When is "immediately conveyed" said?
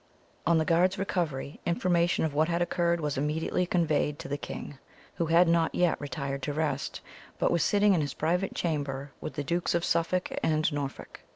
3.19-4.17